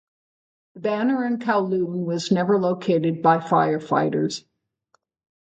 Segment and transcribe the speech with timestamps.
[0.73, 4.43] The banner in Kowloon was never located by firefighters.